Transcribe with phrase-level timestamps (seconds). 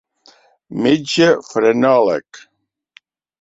[0.81, 2.29] Metge frenòleg.